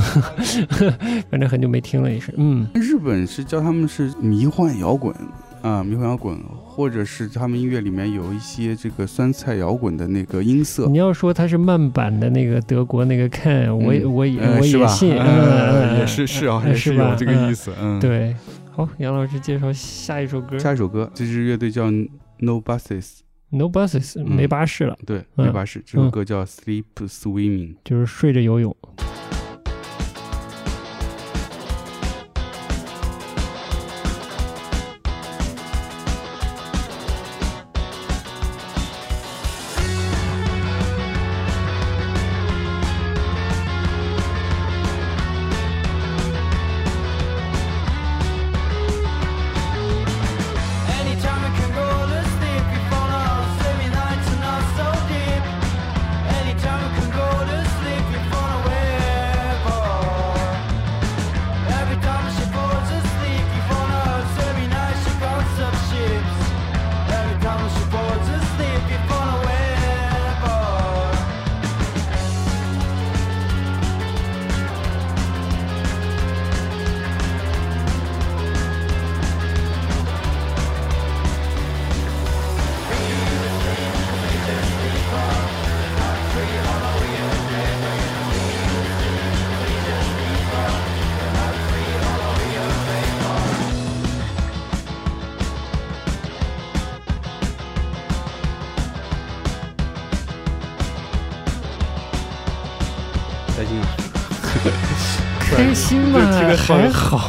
[1.30, 2.34] 反正很久没听了也是。
[2.36, 5.16] 嗯，日本是叫他们是迷幻摇滚。
[5.62, 6.36] 啊，迷幻摇滚，
[6.74, 10.88] 或者是他们音乐里面有一些这个酸菜摇滚的那个音色。
[10.88, 17.74] 你要说它是慢版的那个德国那个看，我我也我也信，也是是啊，也是有这个意思。
[17.78, 18.34] 嗯，对。
[18.72, 20.57] 好，杨老师介绍下一首歌。
[20.57, 23.19] 下一首歌，这支乐队叫 No Buses。
[23.49, 24.97] No Buses，没巴士了。
[25.05, 25.84] 对，没巴士。
[25.86, 28.74] 这首歌叫 Sleep Swimming，就是睡着游泳。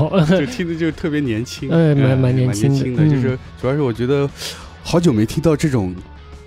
[0.09, 4.29] 好， 就听着就特别年轻，哎，蛮蛮年轻的，就是主要是我觉得
[4.83, 5.95] 好久没听到这种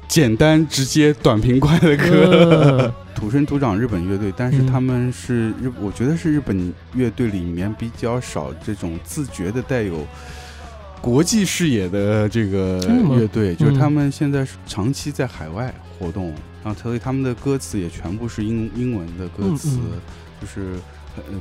[0.08, 10.06] 简单直接短平快的歌， 土生土长日本乐队，但是他们是日，我觉得是日本乐队里面比较少这种自觉的带有
[11.02, 12.80] 国际视野的这个
[13.18, 16.34] 乐队，就是他们现在是长期在海外活动，
[16.64, 19.80] 然后所以他们的歌词也全部是英英文的歌词，
[20.42, 20.76] 就是。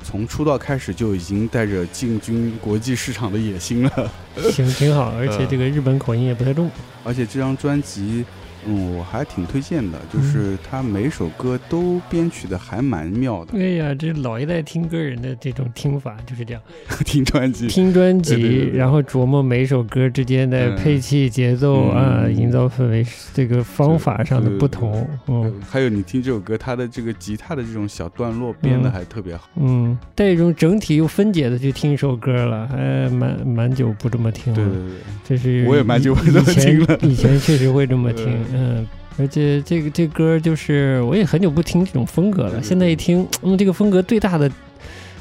[0.03, 4.13] 从出道开始就已经带着进军国际市场的野心了，
[4.51, 6.71] 行，挺好，而且这个日本口音也不太重，
[7.03, 8.25] 而且这张专辑。
[8.67, 13.59] 嗯，我还挺推荐的，就是他每首歌都编曲的还蛮妙的。
[13.59, 16.63] 哎呀，这老一代听歌人的这种听法就是这样，
[17.05, 25.07] 听专辑，听专辑，然后琢磨每首歌之间的配器、节奏啊，营造氛围这个方法上的不同。
[25.27, 29.49] 嗯，还有你听这首歌，它的这个吉他的这种小段落编的还特别好。
[29.57, 34.57] 嗯，带一种整体又分解的去听一首歌了，还蛮蛮久不这么听了。
[34.57, 34.93] 对对对，
[35.25, 36.99] 这是我也蛮久不这么听了。
[37.03, 38.25] 以前确实会这么 听。
[38.55, 38.87] 嗯，
[39.19, 42.63] 而且这个这歌就是我也很久不听这种风格了。
[42.63, 44.51] 现在一听，嗯，这个风格最大的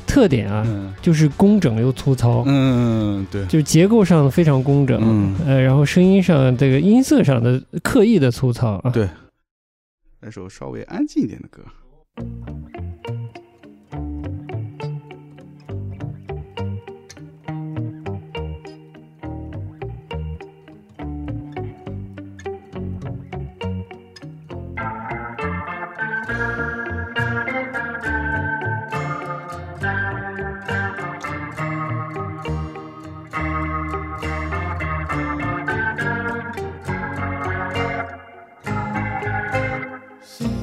[0.05, 2.43] 特点啊，就是工整又粗糙。
[2.45, 5.01] 嗯，对，就是结构上非常工整。
[5.03, 8.91] 嗯，呃，然后声音上这个音色上的刻意的粗糙啊。
[8.91, 9.09] 对，
[10.21, 11.63] 来首稍微安静一点的歌。
[40.24, 40.62] Sim.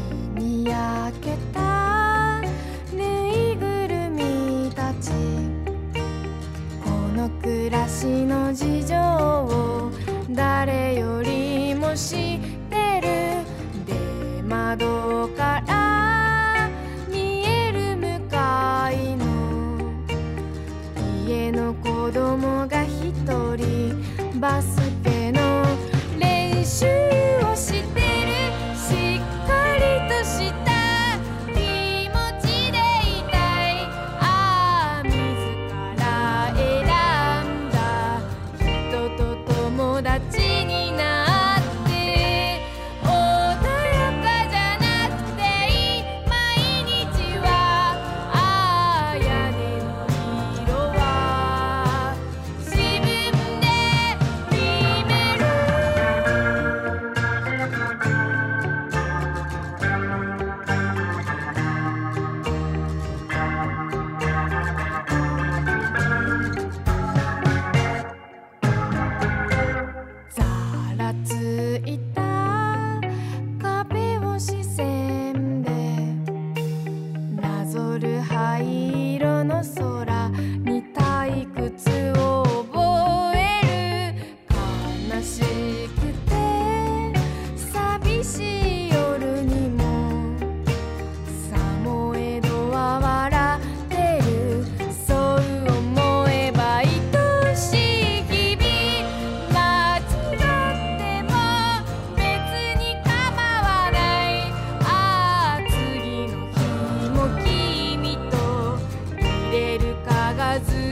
[110.58, 110.89] 叫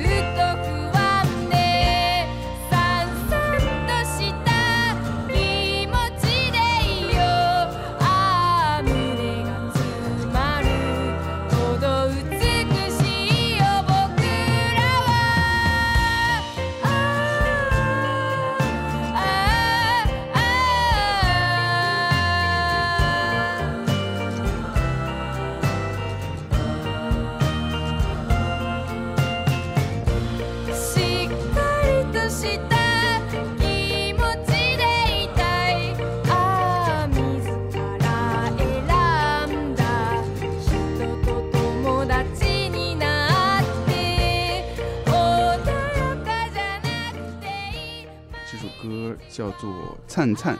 [50.34, 50.56] 灿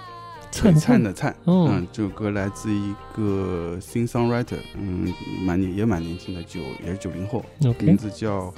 [0.50, 5.12] 灿，璀璨的灿，嗯，这首歌来自一个 sing songwriter，嗯，
[5.44, 7.44] 蛮年也蛮年轻的，九也是九零后，
[7.80, 8.52] 名字叫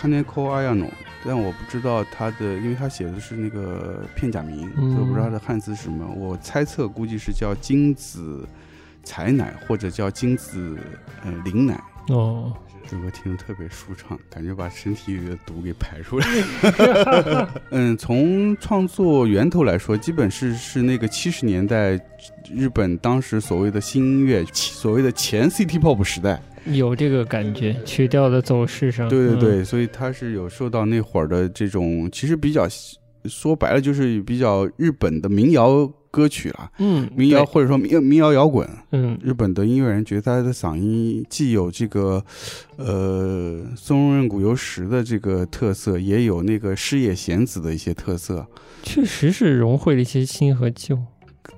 [0.00, 0.90] Kaneko Ayano，
[1.24, 8.46] 但我不知道他的，因为他写的是那个片假名，所以我不知道他的汉字是什么，我猜测估计是叫金子
[9.02, 10.78] 采奶或者叫金子
[11.22, 12.52] 呃灵奶，哦，
[12.88, 16.26] 这歌听着特别舒畅，感觉把身体里的毒给排出来。
[17.70, 21.98] 嗯，从创作源头来说，基本是是那个七十年代
[22.52, 26.40] 日本当时所谓的新音乐，所谓的前 City Pop 时代。
[26.66, 32.66] 有这个感觉，曲调的走势上，对对对，所以他是有受到那会儿的这种，其实比较
[33.26, 42.24] 说白了就是比较日本的民谣歌曲了，嗯，民谣或者说民民谣摇滚，嗯，日本的音乐人觉得他的嗓音既有这个
[42.76, 48.46] 呃松任谷由实的这个特色，也有那个矢野贤子的一些特色，
[48.84, 50.96] 确实是融汇了一些新和旧。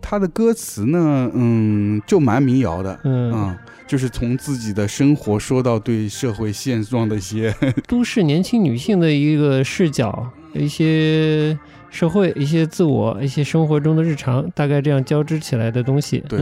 [0.01, 3.59] 他的歌词呢，嗯，就蛮民谣的，嗯啊。
[3.87, 7.55] 就是从自己的生活说到对社会现状的一些
[7.87, 11.57] 都市年轻女性的一个视角，一些
[11.97, 16.23] 社会、一些自我、一些生活中的日常，大概这样交织起来的东西。
[16.29, 16.39] 对，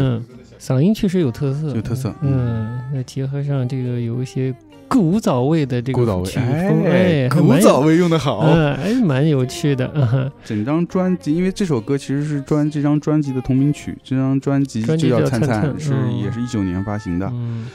[0.59, 2.13] 嗓音确实有特色，有特色。
[2.23, 4.53] 嗯，那结合上这个有一些。
[4.87, 10.31] 古早味的这个曲风，哎，古早味用的好，嗯，还蛮有趣的。
[10.45, 17.27] 整张专辑，因为这首歌其实是专这张专辑的同名曲，这张专辑就叫《灿灿》，是也是一九年发行的。
[17.33, 17.67] 嗯。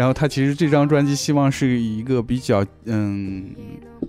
[0.00, 3.54] 然后他其实这张专辑希望是一个比较嗯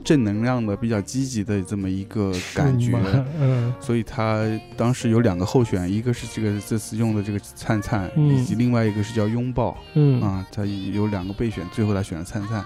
[0.05, 2.97] 正能量的、比较积极的这么一个感觉，
[3.37, 4.41] 嗯，所以他
[4.77, 12.63] 当时有两个候选，一个是这个这次用的这个灿灿，以及另外一个是叫拥抱，嗯啊，他有两个备选，最后他选了灿灿。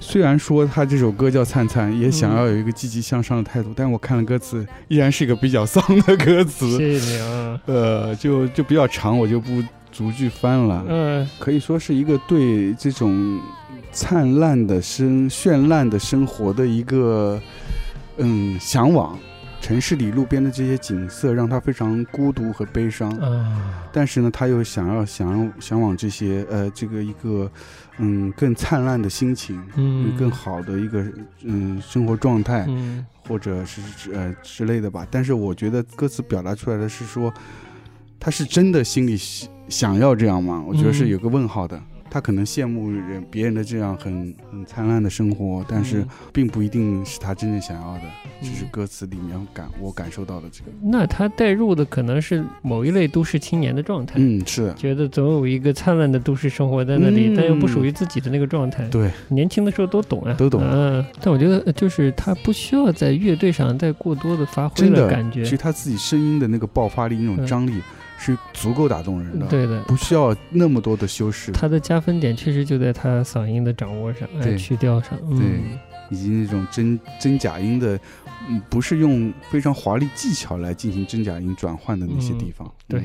[0.00, 6.68] 虽然说他这首歌叫灿灿，也想要有一个积极向上的态度，但我看了歌词，依然是一个比较丧的歌词。
[6.78, 9.62] 谢谢你啊，呃，就就比较长，我就不。
[9.94, 13.40] 逐句翻了，嗯，可以说是一个对这种
[13.92, 17.40] 灿烂的生、绚烂的生活的一个
[18.18, 19.16] 嗯向往。
[19.60, 27.50] 城市里路边的这些景色让他非常孤独和悲伤啊，但是呢，他又想要想要向往这些呃这个一个
[27.96, 31.02] 嗯更灿烂的心情，嗯，更好的一个
[31.44, 33.80] 嗯生活状态，嗯，或者是
[34.12, 35.06] 呃之类的吧。
[35.10, 37.32] 但是我觉得歌词表达出来的是说，
[38.20, 39.18] 他是真的心里。
[39.68, 40.64] 想要这样吗？
[40.66, 41.80] 我觉得是有个问号的。
[42.10, 48.02] 他可能羡慕人别人的这样很很灿烂的生活，但是并不一定是他真正想要的。
[48.40, 50.70] 只是歌词里面感我感受到的这个。
[50.80, 54.14] 那他带入的可能是某一类都市青年的状态。
[54.18, 58.86] 嗯，是觉得总有一个灿烂的都市生活在那里，但又不属于自己的那个状态。
[58.90, 60.62] 对，年轻的时候都懂啊，都懂。
[60.62, 65.42] 嗯，但我觉得就是他不需要在乐队上再过多的发挥的感觉。
[65.42, 67.82] 其实他自己声音的那个爆发力、那种张力。
[68.24, 71.52] 是足够打动人的，对的，不需要那么多的修饰。
[71.52, 75.60] 他的加分点确实就在他嗓音的掌握上，对曲调上，对，
[76.08, 78.00] 以及那种真真假音的，
[78.48, 83.02] 嗯，不是用非常华丽技巧来进行真假音转换的那些地方，对。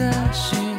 [0.00, 0.69] 的时。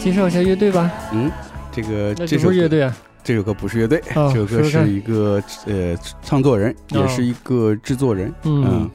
[0.00, 0.90] 介绍一下乐队吧。
[1.12, 1.30] 嗯，
[1.70, 8.32] 这个这不是乐队啊，这首歌不是乐队，这首歌是一个呃唱作人，也是一个制作人。
[8.44, 8.90] 嗯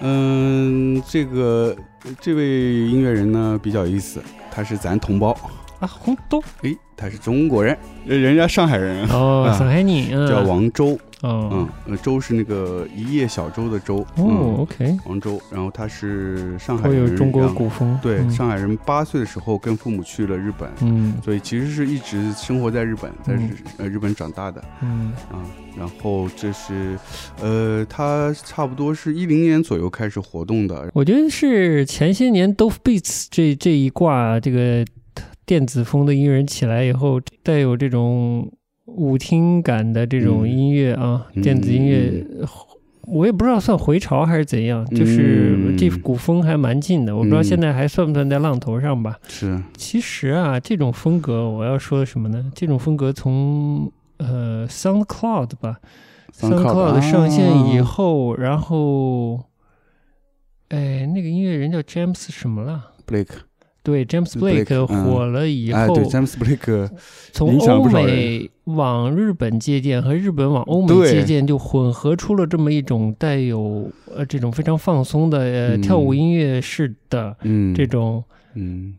[0.00, 1.76] 嗯，这个
[2.18, 5.36] 这位音乐人呢比较有意思，他是咱同胞
[5.80, 6.42] 啊，红豆。
[6.62, 7.76] 诶，他是中国人，
[8.06, 10.98] 人家上海人哦，上海人，叫王周。
[11.22, 14.04] 嗯嗯，周是那个一叶小舟的舟。
[14.16, 14.96] 哦，OK。
[15.06, 17.98] 王周，然后他是上海人，有中国古风。
[18.02, 24.62] 对，上海人八岁的时候跟父母去了日本，嗯，所以其实是一直生活在日本，在日呃日本长大的。
[24.82, 25.38] 嗯啊，
[25.78, 26.98] 然后这是，
[27.40, 30.90] 呃，他差不多是一零年左右开始活动的。
[30.92, 34.84] 我觉得是前些年 Dove Beats 这这一挂这个
[35.46, 38.52] 电子风的音乐人起来以后，带有这种。
[38.86, 42.24] 舞厅感的这种音乐啊，电子音乐，
[43.06, 47.14] 我也不知道算回潮还是怎样，就是这股风还蛮近的。
[47.16, 49.18] 我不知道现在还算不算在浪头上吧？
[49.28, 49.62] 是。
[49.76, 52.50] 其实啊，这种风格我要说什么呢？
[52.54, 55.78] 这种风格从呃 SoundCloud 吧
[56.32, 59.44] ，SoundCloud 上线以后，然后，
[60.68, 63.28] 哎，那个音乐人叫 James 什么了？Blake。
[63.82, 66.90] 对，James Blake 火了以后，对，James Blake
[67.32, 77.36] 从欧美往日本借鉴和日本往欧美借鉴，就混合出了这么一种带有呃这种非常放松的呃跳舞音乐式的
[77.74, 78.22] 这种。
[78.28, 78.32] 嗯，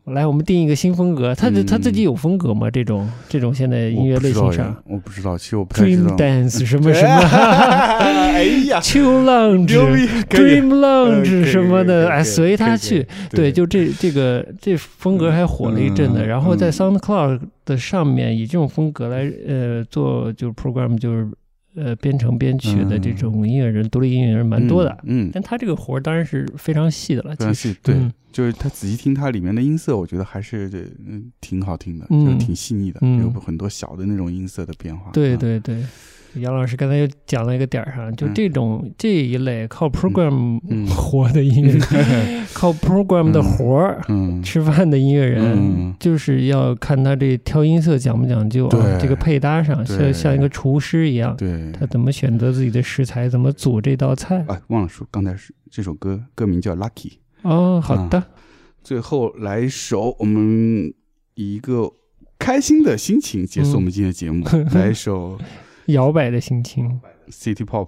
[0.05, 1.33] 来，我们定一个新风格。
[1.35, 2.69] 他的他自己有风格吗？
[2.71, 6.15] 这种这种现在音乐类型上，我不知道，其实我不太知道。
[6.15, 7.09] Dream Dance 什么 什么？
[7.09, 13.05] 哎呀，Chill Lounge，Dream Lounge 什么的，哎，随他去。
[13.29, 16.25] 对，就这这个这风格还火了一阵子。
[16.25, 21.27] 然后在 SoundCloud 的上面以这种风格来呃做，就是 program 就是。
[21.75, 24.97] 呃，编程编曲的这种音乐人，独立音乐人蛮多的。
[25.03, 27.53] 嗯，但他这个活儿当然是非常细的了。
[27.53, 27.95] 细，对，
[28.31, 30.69] 就是他仔细听它里面的音色，我觉得还是
[31.05, 35.11] 嗯挺好听的，就挺细腻的，有很多小的那种音色的变化。
[35.11, 35.83] 对对对。
[36.35, 41.79] 杨老师刚才又讲了一个点儿上，就这种这一类靠 program 活的音乐，
[42.53, 44.01] 靠 program 的活儿
[44.43, 48.97] 吃饭的音乐人，就是要看他这挑音色讲不讲究啊？
[48.99, 51.37] 这个配搭上像像一个厨师一样，
[51.77, 54.43] 他怎么选择自己的食材，怎么煮这道菜？
[54.47, 57.13] 啊，忘了说，刚才是这首歌歌名叫 Lucky。
[57.43, 58.23] 哦，好的。
[58.83, 60.93] 最后来一首，我们
[61.35, 61.89] 以一个
[62.37, 65.37] 开心的心情结束我们今天的节目，来一首。
[65.87, 67.87] 摇摆的心情，City Pop，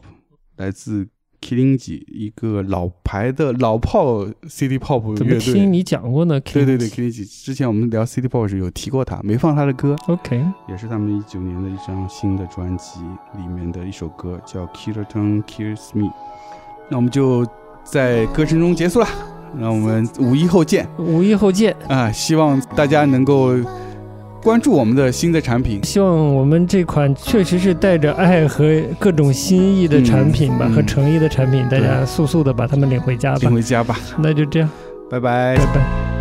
[0.57, 1.07] 来自
[1.41, 5.15] Killingy，一个老牌的老炮 City Pop 乐队。
[5.15, 6.39] 怎么听你讲过呢？
[6.41, 9.95] 对对对，Killingy，之前我们聊 City Pop 时有提过他，没放他的歌。
[10.07, 12.99] OK，也是他们一九年的一张新的专辑
[13.37, 16.11] 里面的一首歌，叫 Killer Tone Kills Me。
[16.89, 17.45] 那我们就
[17.83, 19.07] 在歌声中结束了，
[19.55, 20.87] 那我们五一后见。
[20.97, 22.11] 五一后见啊！
[22.11, 23.53] 希望大家能够。
[24.45, 33.39] 关注我们的新的产品，希望我们这款确实是带着爱和各种心意的产品吧，和诚意的产品，大家速速的把它们领回家吧。
[33.41, 34.69] 领回家吧，那就这样，
[35.09, 36.14] 拜拜，拜拜。